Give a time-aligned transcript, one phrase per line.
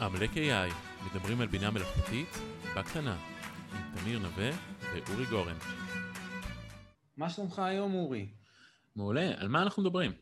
[0.00, 0.74] עמלק AI,
[1.06, 2.28] מדברים על בינה מלאכותית
[2.76, 3.16] בקטנה,
[3.72, 5.56] עם תמיר נווה ואורי גורן.
[7.16, 8.28] מה שלומך היום, אורי?
[8.96, 10.12] מעולה, על מה אנחנו מדברים?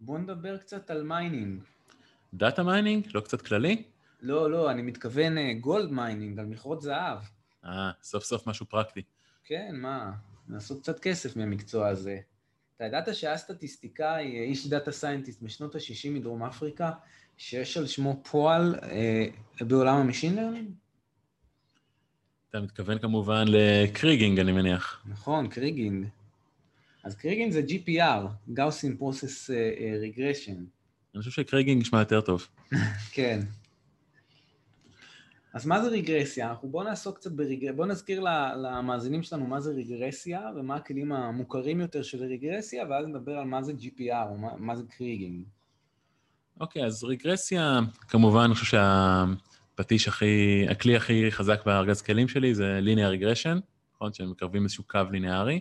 [0.00, 1.62] בוא נדבר קצת על mining.
[2.34, 3.08] data mining?
[3.14, 3.82] לא קצת כללי?
[4.20, 7.18] לא, לא, אני מתכוון gold uh, mining, על מכרות זהב.
[7.64, 9.02] אה, סוף סוף משהו פרקטי.
[9.44, 10.12] כן, מה,
[10.48, 12.18] לעשות קצת כסף מהמקצוע הזה.
[12.76, 16.90] אתה ידעת שהיה סטטיסטיקאי, איש data scientist בשנות ה-60 מדרום אפריקה,
[17.36, 19.26] שיש על שמו פועל אה,
[19.60, 20.70] בעולם ה machine learning?
[22.50, 25.02] אתה מתכוון כמובן ל kriging, אני מניח.
[25.06, 26.06] נכון, kriging.
[27.04, 30.56] אז kriging זה GPR, Gaussian Process אה, אה, Regression.
[31.14, 32.48] אני חושב ש kriging נשמע יותר טוב.
[33.14, 33.40] כן.
[35.54, 36.50] אז מה זה רגרסיה?
[36.50, 38.20] אנחנו בואו נעסוק קצת ברגרסיה, בואו נזכיר
[38.56, 43.62] למאזינים שלנו מה זה רגרסיה ומה הכלים המוכרים יותר של רגרסיה, ואז נדבר על מה
[43.62, 45.44] זה GPR או מה, מה זה kriging.
[46.60, 48.78] אוקיי, אז רגרסיה, כמובן, אני חושב
[49.74, 53.60] שהפטיש הכי, הכלי הכי חזק בארגז כלים שלי זה linear regression,
[53.94, 54.12] נכון?
[54.12, 55.60] שהם מקרבים איזשהו קו ליניארי.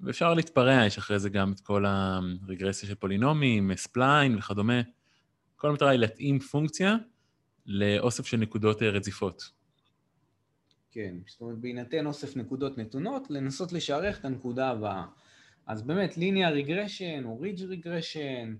[0.00, 4.80] ואפשר להתפרע, יש אחרי זה גם את כל הרגרסיה של פולינומים, ספליין וכדומה.
[5.56, 6.96] כל המטרה היא להתאים פונקציה
[7.66, 9.50] לאוסף של נקודות רציפות.
[10.90, 15.04] כן, זאת אומרת, בהינתן אוסף נקודות נתונות, לנסות לשערך את הנקודה הבאה.
[15.66, 18.52] אז באמת, linear regression, או regression, אה,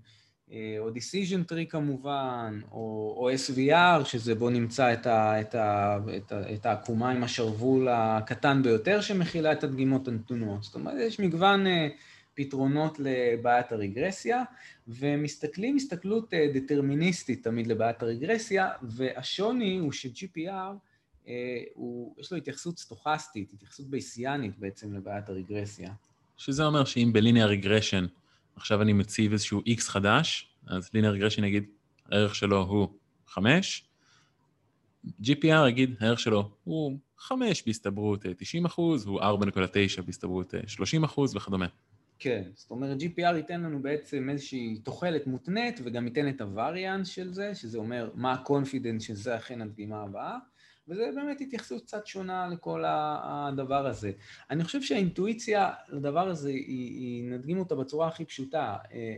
[0.51, 6.31] או decision tree כמובן, או, או SVR, שזה בו נמצא את, ה, את, ה, את,
[6.31, 10.63] ה, את העקומה עם השרוול הקטן ביותר שמכילה את הדגימות הנתונות.
[10.63, 11.87] זאת אומרת, יש מגוון אה,
[12.33, 14.43] פתרונות לבעיית הרגרסיה,
[14.87, 20.73] ומסתכלים הסתכלות אה, דטרמיניסטית תמיד לבעיית הרגרסיה, והשוני הוא ש-GPR,
[21.73, 25.93] הוא, יש לו התייחסות סטוכסטית, התייחסות בייסיאנית בעצם לבעיית הרגרסיה.
[26.37, 28.05] שזה אומר שאם בליניאר רגרשן
[28.55, 31.63] עכשיו אני מציב איזשהו x חדש, אז linear regression יגיד,
[32.11, 32.87] הערך שלו הוא
[33.27, 33.89] 5,
[35.21, 41.67] GPR יגיד, הערך שלו הוא 5 בהסתברות 90 אחוז, הוא 4.9 בהסתברות 30 אחוז וכדומה.
[42.19, 47.33] כן, זאת אומרת GPR ייתן לנו בעצם איזושהי תוחלת מותנית וגם ייתן את הווריאנס של
[47.33, 50.37] זה, שזה אומר מה ה-confidence שזה אכן הדגימה הבאה,
[50.87, 54.11] וזה באמת התייחסות קצת שונה לכל הדבר הזה.
[54.49, 58.75] אני חושב שהאינטואיציה לדבר הזה, היא, היא, נדגים אותה בצורה הכי פשוטה.
[58.93, 59.15] אה,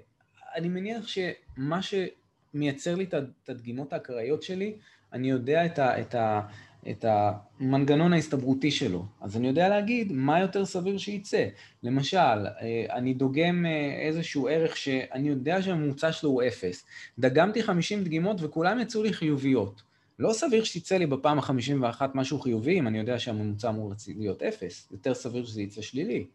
[0.55, 4.75] אני מניח שמה שמייצר לי את הדגימות האקראיות שלי,
[5.13, 6.41] אני יודע את, ה, את, ה,
[6.89, 9.05] את המנגנון ההסתברותי שלו.
[9.21, 11.47] אז אני יודע להגיד מה יותר סביר שייצא.
[11.83, 16.85] למשל, אה, אני דוגם אה, איזשהו ערך שאני יודע שהממוצע שלו הוא אפס.
[17.19, 19.94] דגמתי 50 דגימות וכולם יצאו לי חיוביות.
[20.19, 24.87] לא סביר שתצא לי בפעם ה-51 משהו חיובי, אם אני יודע שהממוצע אמור להיות אפס.
[24.91, 26.25] יותר סביר שזה יצא שלילי,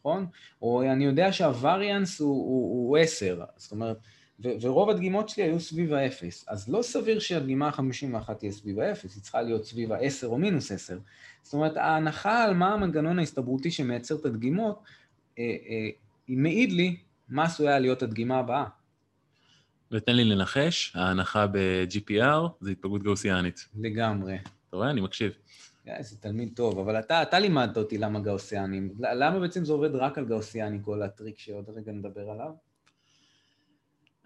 [0.00, 0.26] נכון?
[0.62, 3.96] או אני יודע שהווריאנס הוא, הוא, הוא 10, זאת אומרת,
[4.44, 6.44] ו- ורוב הדגימות שלי היו סביב האפס.
[6.48, 10.72] אז לא סביר שהדגימה ה-51 תהיה סביב האפס, היא צריכה להיות סביב ה-10 או מינוס
[10.72, 10.98] 10.
[11.42, 14.82] זאת אומרת, ההנחה על מה המנגנון ההסתברותי שמייצר את הדגימות,
[15.38, 15.88] אה, אה,
[16.28, 16.96] מעיד לי
[17.28, 18.64] מה עשויה להיות הדגימה הבאה.
[19.92, 23.68] ותן לי לנחש, ההנחה ב-GPR זה התפלגות גאוסיאנית.
[23.80, 24.38] לגמרי.
[24.68, 24.90] אתה רואה?
[24.90, 25.32] אני מקשיב.
[25.86, 28.90] איזה תלמיד טוב, אבל אתה, אתה לימדת אותי למה גאוסיאנים.
[28.98, 32.50] למה בעצם זה עובד רק על גאוסיאני, כל הטריק שעוד רגע נדבר עליו?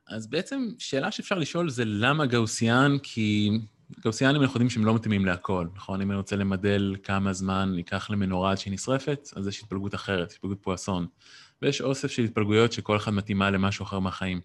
[0.09, 3.51] אז בעצם שאלה שאפשר לשאול זה למה גאוסיאן, כי
[4.01, 6.01] גאוסיאנים אנחנו יודעים שהם לא מתאימים להכל, נכון?
[6.01, 10.33] אם אני רוצה למדל כמה זמן ייקח למנורה עד שהיא נשרפת, אז יש התפלגות אחרת,
[10.33, 11.07] התפלגות פואסון.
[11.63, 14.41] ויש אוסף של התפלגויות שכל אחת מתאימה למשהו אחר מהחיים.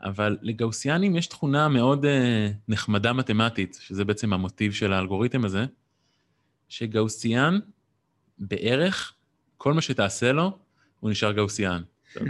[0.00, 2.08] אבל לגאוסיאנים יש תכונה מאוד uh,
[2.68, 5.64] נחמדה מתמטית, שזה בעצם המוטיב של האלגוריתם הזה,
[6.68, 7.58] שגאוסיאן,
[8.38, 9.12] בערך,
[9.56, 10.58] כל מה שתעשה לו,
[11.00, 11.82] הוא נשאר גאוסיאן.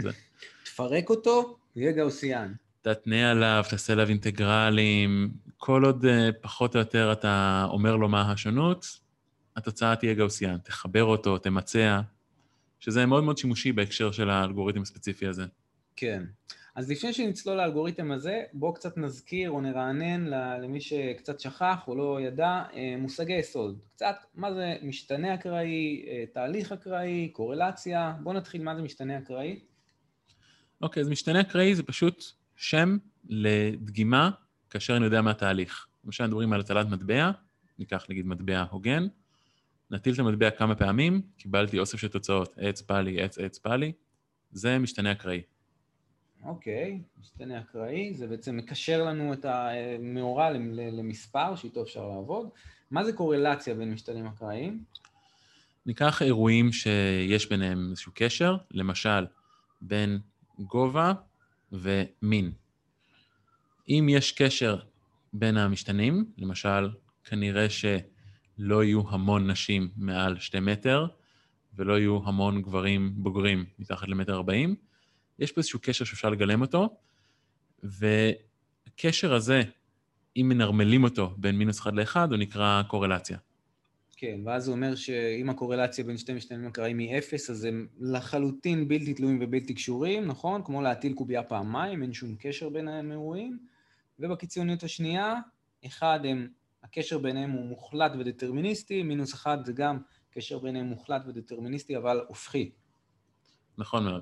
[0.65, 2.53] תפרק אותו, יהיה גאוסיאן.
[2.81, 8.31] תתנה עליו, תעשה עליו אינטגרלים, כל עוד uh, פחות או יותר אתה אומר לו מה
[8.31, 8.99] השונות,
[9.55, 10.57] התוצאה תהיה גאוסיאן.
[10.63, 12.01] תחבר אותו, תמצע,
[12.79, 15.45] שזה מאוד מאוד שימושי בהקשר של האלגוריתם הספציפי הזה.
[15.95, 16.23] כן.
[16.77, 20.25] אז לפני שנצלול לאלגוריתם הזה, בואו קצת נזכיר או נרענן
[20.61, 23.79] למי שקצת שכח או לא ידע אה, מושגי יסוד.
[23.95, 28.13] קצת מה זה משתנה אקראי, אה, תהליך אקראי, קורלציה.
[28.23, 29.59] בואו נתחיל מה זה משתנה אקראי.
[30.81, 32.23] אוקיי, אז משתנה אקראי זה פשוט
[32.55, 32.97] שם
[33.29, 34.31] לדגימה
[34.69, 35.87] כאשר אני יודע מה התהליך.
[36.05, 37.31] למשל, מדברים על הטלת מטבע,
[37.79, 39.07] ניקח נגיד מטבע הוגן,
[39.91, 43.75] נטיל את המטבע כמה פעמים, קיבלתי אוסף של תוצאות, עץ בא לי, עץ עץ בא
[43.75, 43.91] לי,
[44.51, 45.41] זה משתנה אקראי.
[46.43, 52.49] אוקיי, משתנה אקראי, זה בעצם מקשר לנו את המאורע למספר שאיתו אפשר לעבוד.
[52.91, 54.83] מה זה קורלציה בין משתנים אקראיים?
[55.85, 59.25] ניקח אירועים שיש ביניהם איזשהו קשר, למשל
[59.81, 60.19] בין
[60.59, 61.13] גובה
[61.71, 62.51] ומין.
[63.89, 64.79] אם יש קשר
[65.33, 66.89] בין המשתנים, למשל,
[67.23, 71.07] כנראה שלא יהיו המון נשים מעל שתי מטר,
[71.75, 74.75] ולא יהיו המון גברים בוגרים מתחת למטר ארבעים.
[75.39, 76.97] יש פה איזשהו קשר שאפשר לגלם אותו,
[77.83, 79.61] והקשר הזה,
[80.37, 83.37] אם מנרמלים אותו בין מינוס אחד לאחד, הוא נקרא קורלציה.
[84.19, 88.87] כן, ואז זה אומר שאם הקורלציה בין שתי משתנים אקראיים היא אפס, אז הם לחלוטין
[88.87, 90.63] בלתי תלויים ובלתי קשורים, נכון?
[90.63, 93.59] כמו להטיל קובייה פעמיים, אין שום קשר בין האירועים.
[94.19, 95.35] ובקיצוניות השנייה,
[95.85, 96.47] אחד הם,
[96.83, 99.97] הקשר ביניהם הוא מוחלט ודטרמיניסטי, מינוס אחד זה גם
[100.31, 102.71] קשר ביניהם מוחלט ודטרמיניסטי, אבל הופכי.
[103.77, 104.21] נכון מאוד.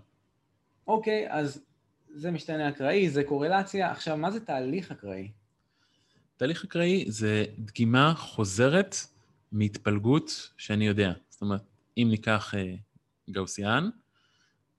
[0.87, 1.65] אוקיי, אז
[2.13, 3.91] זה משתנה אקראי, זה קורלציה.
[3.91, 5.31] עכשיו, מה זה תהליך אקראי?
[6.37, 8.95] תהליך אקראי זה דגימה חוזרת
[9.51, 11.13] מהתפלגות שאני יודע.
[11.29, 11.61] זאת אומרת,
[11.97, 12.75] אם ניקח אה,
[13.29, 13.89] גאוסיאן,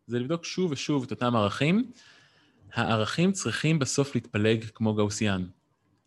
[0.06, 1.90] זה לבדוק שוב ושוב את אותם ערכים.
[2.72, 5.46] הערכים צריכים בסוף להתפלג כמו גאוסיאן.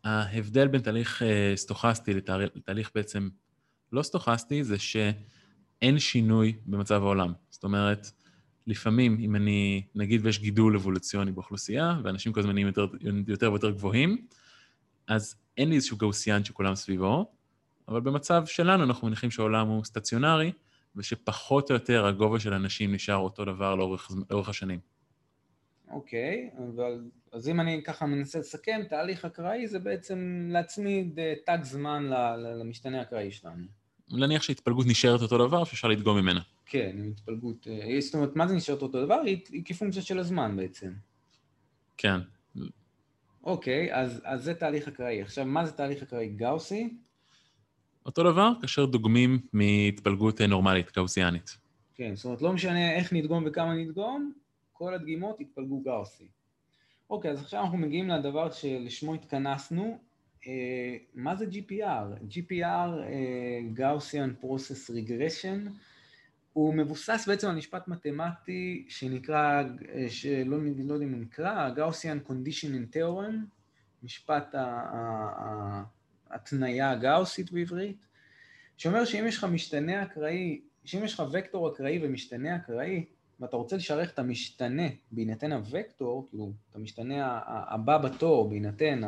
[0.03, 3.29] ההבדל בין תהליך אה, סטוכסטי לתהליך בעצם
[3.91, 7.33] לא סטוכסטי זה שאין שינוי במצב העולם.
[7.49, 8.11] זאת אומרת,
[8.69, 12.87] לפעמים, אם אני, נגיד ויש גידול אבולוציוני באוכלוסייה, ואנשים כל הזמן נהיים יותר,
[13.27, 14.25] יותר ויותר גבוהים,
[15.07, 17.31] אז אין לי איזשהו גאוסיאן שכולם סביבו,
[17.87, 20.51] אבל במצב שלנו אנחנו מניחים שהעולם הוא סטציונרי,
[20.95, 24.79] ושפחות או יותר הגובה של אנשים נשאר אותו דבר לאורך, לאורך השנים.
[25.89, 31.63] אוקיי, אבל אז אם אני ככה מנסה לסכם, תהליך אקראי זה בעצם להצמיד אה, תג
[31.63, 32.03] זמן
[32.37, 33.78] למשתנה האקראי שלנו.
[34.09, 36.41] להניח שהתפלגות נשארת אותו דבר, שאפשר לדגום ממנה.
[36.65, 37.67] כן, התפלגות...
[37.67, 39.19] אה, זאת אומרת, מה זה נשארת אותו דבר?
[39.25, 40.91] היא, היא כפונקציה של הזמן בעצם.
[41.97, 42.19] כן.
[43.43, 45.21] אוקיי, אז, אז זה תהליך אקראי.
[45.21, 46.97] עכשיו, מה זה תהליך אקראי גאוסי?
[48.05, 51.57] אותו דבר, כאשר דוגמים מהתפלגות נורמלית, גאוסיאנית.
[51.95, 54.33] כן, זאת אומרת, לא משנה איך נדגום וכמה נדגום,
[54.73, 56.27] כל הדגימות יתפלגו גאוסי.
[57.09, 60.08] אוקיי, אז עכשיו אנחנו מגיעים לדבר שלשמו התכנסנו.
[60.47, 62.23] אה, מה זה GPR?
[62.29, 62.89] GPR,
[63.77, 65.69] Gaussian Process Regression,
[66.53, 69.63] הוא מבוסס בעצם על משפט מתמטי שנקרא,
[70.09, 73.35] שלא לא יודע אם הוא נקרא, Gaussian Conditioning Theorem,
[74.03, 74.55] משפט
[76.29, 77.97] ההתניה הגאוסית בעברית,
[78.77, 83.05] שאומר שאם יש לך משתנה אקראי, שאם יש לך וקטור אקראי ומשתנה אקראי,
[83.39, 89.01] ואתה רוצה לשרך את המשתנה בהינתן הוקטור, כאילו, את המשתנה הבא בתור בהינתן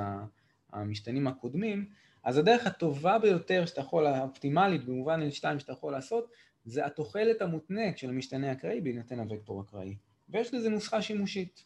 [0.73, 1.85] המשתנים הקודמים,
[2.23, 6.31] אז הדרך הטובה ביותר שאתה יכול, האופטימלית במובן L2 שאתה יכול לעשות,
[6.65, 9.95] זה התוחלת המותנית של המשתנה אקראי בהינתן הוקטור אקראי.
[10.29, 11.63] ויש לזה נוסחה שימושית.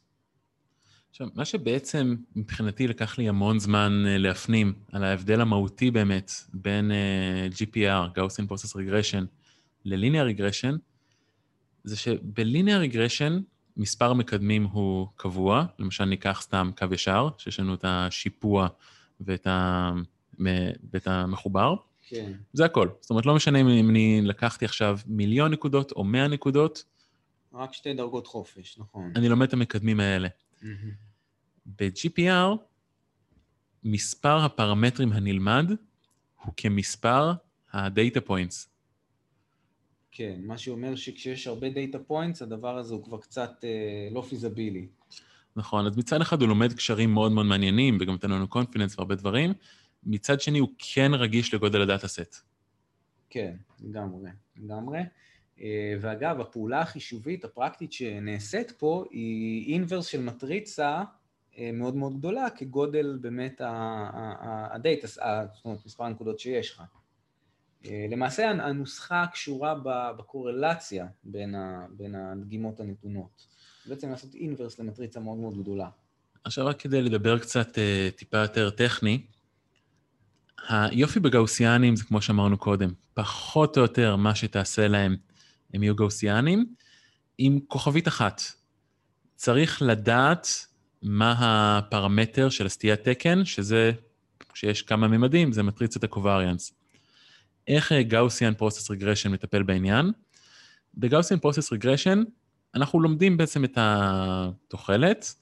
[1.09, 6.91] עכשיו, מה שבעצם מבחינתי לקח לי המון זמן אה, להפנים על ההבדל המהותי באמת בין
[6.91, 9.25] uh, GPR, Gaussian Process Regression,
[9.85, 10.77] ל-Linear Regression,
[11.83, 13.39] זה שבליניאר רגרשן
[13.77, 18.67] מספר המקדמים הוא קבוע, למשל ניקח סתם קו ישר, שיש לנו את השיפוע
[19.21, 19.91] ואת, ה...
[20.91, 21.75] ואת המחובר.
[22.07, 22.31] כן.
[22.53, 22.89] זה הכל.
[23.01, 26.83] זאת אומרת, לא משנה אם אני לקחתי עכשיו מיליון נקודות או מאה נקודות.
[27.53, 29.11] רק שתי דרגות חופש, נכון.
[29.15, 30.27] אני לומד את המקדמים האלה.
[30.61, 30.65] Mm-hmm.
[31.65, 32.57] ב-GPR,
[33.83, 35.71] מספר הפרמטרים הנלמד
[36.43, 37.33] הוא כמספר
[37.73, 38.74] ה-data points.
[40.17, 44.87] כן, מה שאומר שכשיש הרבה data points, הדבר הזה הוא כבר קצת אה, לא פיזבילי.
[45.55, 49.15] נכון, אז מצד אחד הוא לומד קשרים מאוד מאוד מעניינים, וגם נותן לנו confidence והרבה
[49.15, 49.53] דברים,
[50.03, 52.35] מצד שני הוא כן רגיש לגודל ה data set.
[53.29, 54.99] כן, לגמרי, לגמרי.
[55.61, 61.03] אה, ואגב, הפעולה החישובית הפרקטית שנעשית פה היא inverse של מטריצה
[61.57, 66.83] אה, מאוד מאוד גדולה, כגודל באמת הדאטה, זאת אומרת, מספר הנקודות שיש לך.
[67.85, 69.75] אה, למעשה הנוסחה קשורה
[70.17, 73.47] בקורלציה בין, ה, בין הדגימות הנתונות.
[73.85, 75.89] בעצם לעשות אינברס למטריצה מאוד מאוד גדולה.
[76.43, 79.21] עכשיו רק כדי לדבר קצת אה, טיפה יותר טכני,
[80.69, 85.15] היופי בגאוסיאנים זה כמו שאמרנו קודם, פחות או יותר מה שתעשה להם,
[85.73, 86.65] הם יהיו גאוסיאנים,
[87.37, 88.41] עם כוכבית אחת.
[89.35, 90.47] צריך לדעת
[91.01, 91.35] מה
[91.77, 93.91] הפרמטר של הסטיית תקן, שזה,
[94.53, 96.73] כשיש כמה ממדים, זה מטריצת ה covariance.
[97.67, 100.11] איך Gaussian process regression מטפל בעניין?
[100.95, 102.23] ב Gaussian process regression
[102.75, 105.35] אנחנו לומדים בעצם את התוחלת,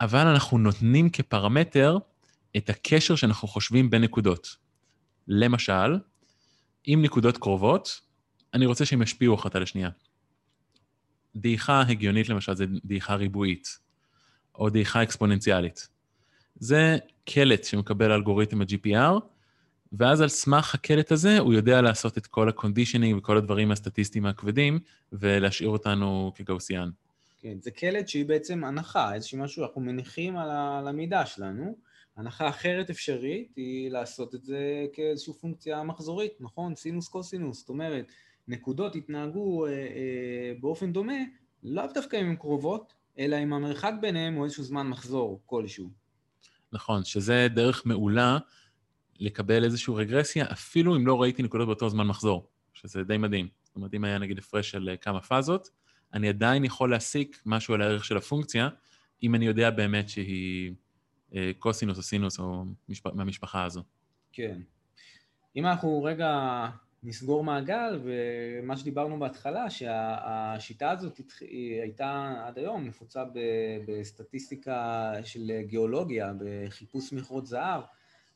[0.00, 1.98] אבל אנחנו נותנים כפרמטר
[2.56, 4.56] את הקשר שאנחנו חושבים בין נקודות.
[5.28, 5.98] למשל,
[6.88, 8.00] אם נקודות קרובות,
[8.54, 9.90] אני רוצה שהן ישפיעו אחת על השנייה.
[11.36, 13.78] דעיכה הגיונית למשל זה דעיכה ריבועית,
[14.54, 15.88] או דעיכה אקספוננציאלית.
[16.56, 19.20] זה קלט שמקבל אלגוריתם ה-GPR,
[19.92, 24.26] ואז על סמך הקלט הזה הוא יודע לעשות את כל ה conditioning וכל הדברים הסטטיסטיים
[24.26, 24.78] הכבדים,
[25.12, 26.90] ולהשאיר אותנו כ Gaussian.
[27.38, 31.76] כן, זה קלט שהיא בעצם הנחה, איזשהו משהו שאנחנו מניחים על המידע שלנו,
[32.16, 36.74] הנחה אחרת אפשרית היא לעשות את זה כאיזושהי פונקציה מחזורית, נכון?
[36.74, 38.04] סינוס קוסינוס, זאת אומרת,
[38.48, 41.18] נקודות יתנהגו אה, אה, באופן דומה,
[41.62, 45.88] לאו דווקא אם הן קרובות, אלא אם המרחק ביניהם הוא איזשהו זמן מחזור כלשהו.
[46.72, 48.38] נכון, שזה דרך מעולה
[49.20, 53.48] לקבל איזושהי רגרסיה, אפילו אם לא ראיתי נקודות באותו זמן מחזור, שזה די מדהים.
[53.62, 55.70] זאת אומרת, אם היה נגיד הפרש של אה, כמה פאזות,
[56.14, 58.68] אני עדיין יכול להסיק משהו על הערך של הפונקציה,
[59.22, 60.72] אם אני יודע באמת שהיא
[61.34, 63.06] אה, קוסינוס או סינוס או משפ...
[63.06, 63.82] מהמשפחה הזו.
[64.32, 64.60] כן.
[65.56, 66.66] אם אנחנו רגע
[67.02, 71.20] נסגור מעגל, ומה שדיברנו בהתחלה, שהשיטה הזאת
[71.82, 73.24] הייתה עד היום נפוצה
[73.86, 77.82] בסטטיסטיקה של גיאולוגיה, בחיפוש מכרות זהב,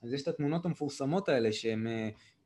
[0.03, 1.87] אז יש את התמונות המפורסמות האלה שהם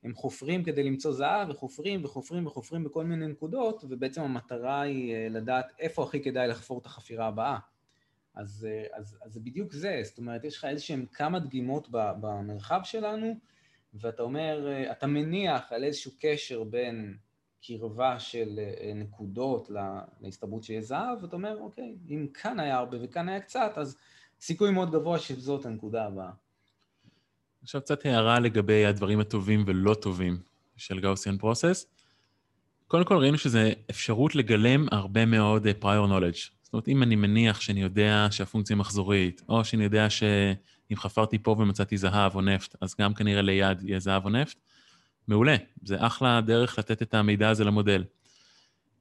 [0.05, 5.29] הם חופרים כדי למצוא זהב, וחופרים וחופרים וחופרים בכל מיני נקודות, ובעצם המטרה היא אה,
[5.31, 7.59] לדעת איפה הכי כדאי לחפור את החפירה הבאה.
[8.35, 11.89] אז, אה, אז, אז זה בדיוק זה, זאת אומרת, יש לך איזה שהם כמה דגימות
[11.91, 13.35] במרחב שלנו,
[13.95, 17.17] ואתה אומר, אה, אתה מניח על איזשהו קשר בין
[17.63, 18.61] קרבה של
[18.95, 19.71] נקודות
[20.21, 23.97] להסתברות שיהיה זהב, ואתה אומר, אוקיי, אם כאן היה הרבה וכאן היה קצת, אז
[24.41, 26.31] סיכוי מאוד גבוה שזאת הנקודה הבאה.
[27.63, 30.39] עכשיו קצת הערה לגבי הדברים הטובים ולא טובים
[30.77, 31.87] של גאוסיאן פרוסס.
[32.87, 36.51] קודם כל ראינו שזה אפשרות לגלם הרבה מאוד uh, prior knowledge.
[36.63, 41.51] זאת אומרת, אם אני מניח שאני יודע שהפונקציה מחזורית, או שאני יודע שאם חפרתי פה
[41.51, 44.57] ומצאתי זהב או נפט, אז גם כנראה ליד יהיה זהב או נפט,
[45.29, 45.57] מעולה.
[45.83, 48.05] זה אחלה דרך לתת את המידע הזה למודל.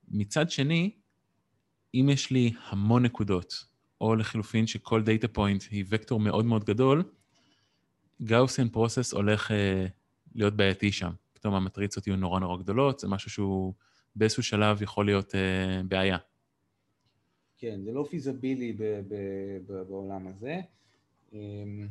[0.07, 0.91] מצד שני,
[1.93, 3.65] אם יש לי המון נקודות,
[4.01, 7.03] או לחילופין שכל data point היא וקטור מאוד מאוד גדול,
[8.21, 9.85] Gaussian process הולך אה,
[10.35, 11.11] להיות בעייתי שם.
[11.33, 13.73] פתאום המטריצות יהיו נורא נורא גדולות, זה משהו שהוא
[14.15, 16.17] באיזשהו שלב יכול להיות אה, בעיה.
[17.57, 18.77] כן, זה לא פיזבילי
[19.87, 20.59] בעולם הזה.
[21.33, 21.87] אמ,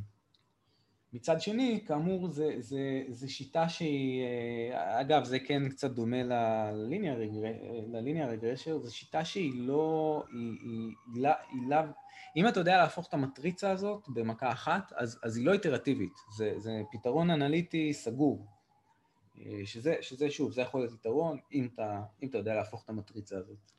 [1.12, 2.28] מצד שני, כאמור,
[3.08, 6.22] זו שיטה שהיא, אה, אגב, זה כן קצת דומה
[7.92, 11.84] לליניאר רגרשר, זו שיטה שהיא לא, היא, היא, היא, היא לאו,
[12.38, 16.54] אם אתה יודע להפוך את המטריצה הזאת במכה אחת, אז, אז היא לא איטרטיבית, זה,
[16.56, 18.46] זה פתרון אנליטי סגור,
[19.38, 22.88] אה, שזה, שזה שוב, זה יכול להיות יתרון אם אתה, אם אתה יודע להפוך את
[22.88, 23.72] המטריצה הזאת.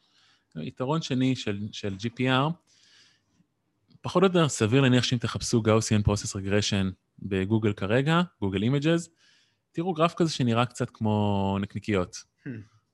[0.55, 2.51] יתרון שני של, של GPR,
[4.01, 9.09] פחות או יותר סביר להניח שאם תחפשו Gaussian Process Regression בגוגל כרגע, Google Images,
[9.71, 12.15] תראו גרף כזה שנראה קצת כמו נקניקיות.
[12.15, 12.49] Hmm.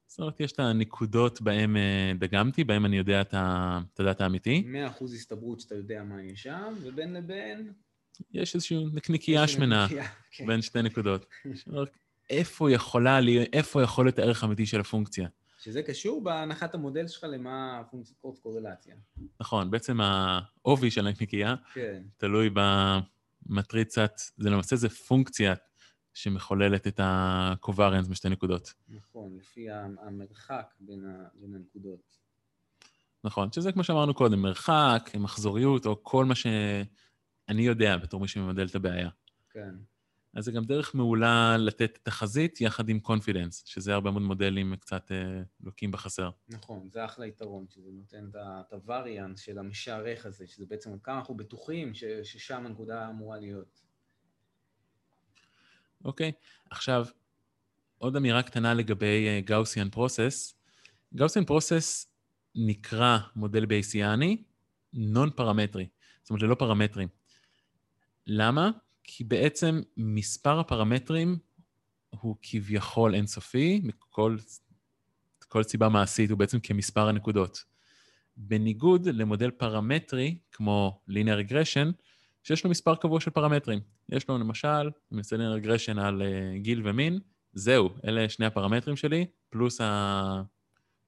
[0.07, 3.33] זאת אומרת, יש את הנקודות בהן אה, דגמתי, בהן אני יודע את
[3.99, 4.63] הדאטה האמיתי.
[4.99, 7.73] 100% הסתברות שאתה יודע מה יש שם, ובין לבין...
[8.33, 9.87] יש איזושהי נקניקייה שמנה
[10.31, 10.45] כן.
[10.47, 11.25] בין שתי נקודות.
[12.29, 15.27] איפה יכולה להיות, איפה יכול להיות הערך האמיתי של הפונקציה?
[15.59, 18.95] שזה קשור בהנחת המודל שלך למה הפונקציית cross קורלציה.
[19.39, 22.03] נכון, בעצם העובי של הנקניקייה כן.
[22.17, 25.53] תלוי במטריצת, זה למעשה זה פונקציה
[26.15, 28.73] שמחוללת את ה-covariance בשתי נקודות.
[28.89, 32.17] נכון, לפי המרחק בין, ה, בין הנקודות.
[33.23, 38.65] נכון, שזה כמו שאמרנו קודם, מרחק, מחזוריות, או כל מה שאני יודע בתור מי שממדל
[38.65, 39.09] את הבעיה.
[39.49, 39.75] כן.
[40.33, 45.11] אז זה גם דרך מעולה לתת תחזית יחד עם קונפידנס, שזה הרבה מאוד מודלים קצת
[45.11, 46.29] אה, לוקים בחסר.
[46.47, 51.17] נכון, זה אחלה יתרון, שזה נותן את ה variance של המשערך הזה, שזה בעצם כמה
[51.17, 53.84] אנחנו בטוחים ש, ששם הנקודה אמורה להיות.
[56.05, 56.31] אוקיי,
[56.69, 57.05] עכשיו,
[57.97, 60.55] עוד אמירה קטנה לגבי Gaussian process.
[61.15, 62.07] Gaussian process
[62.55, 64.43] נקרא מודל בייסיאני
[64.93, 65.87] נון פרמטרי,
[66.21, 67.07] זאת אומרת ללא פרמטרים.
[68.27, 68.71] למה?
[69.03, 71.37] כי בעצם מספר הפרמטרים
[72.09, 74.37] הוא כביכול אינסופי, מכל
[75.47, 77.63] כל סיבה מעשית הוא בעצם כמספר הנקודות.
[78.37, 81.91] בניגוד למודל פרמטרי, כמו linear regression,
[82.45, 83.79] שיש לו מספר קבוע של פרמטרים.
[84.09, 87.19] יש לו למשל, אם linear regression על uh, גיל ומין,
[87.53, 89.81] זהו, אלה שני הפרמטרים שלי, פלוס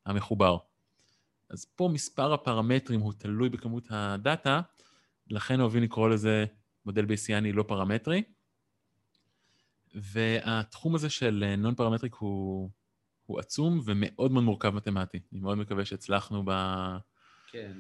[0.06, 0.58] המחובר.
[1.50, 4.62] אז פה מספר הפרמטרים הוא תלוי בכמות הדאטה,
[5.30, 6.46] לכן אוהבים לקרוא לזה
[6.86, 8.24] מודל בייסיאני לא פרמטרי.
[9.96, 12.70] והתחום הזה של non-parametric הוא,
[13.26, 15.20] הוא עצום ומאוד מאוד מורכב מתמטי.
[15.34, 16.52] אני מאוד מקווה שהצלחנו ב...
[17.52, 17.72] כן,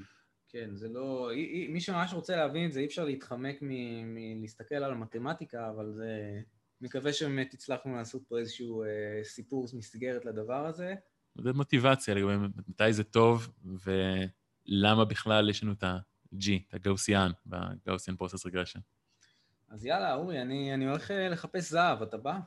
[0.57, 1.31] כן, זה לא...
[1.69, 6.41] מי שממש רוצה להבין את זה, אי אפשר להתחמק מלהסתכל על המתמטיקה, אבל זה...
[6.81, 10.95] מקווה שבאמת הצלחנו לעשות פה איזשהו אה, סיפור מסגרת לדבר הזה.
[11.35, 12.33] זה מוטיבציה לגבי
[12.67, 18.45] מתי זה טוב ולמה בכלל יש לנו את ה-G, את ה Gaussian, ב Gaussian process
[18.45, 18.79] regression.
[19.69, 22.39] אז יאללה, אורי, אני, אני הולך אה, לחפש זהב, אתה בא?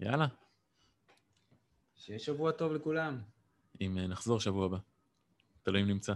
[0.00, 0.26] יאללה.
[1.96, 3.20] שיהיה שבוע טוב לכולם.
[3.80, 4.78] אם אה, נחזור שבוע הבא.
[5.62, 6.12] תלוי אם נמצא.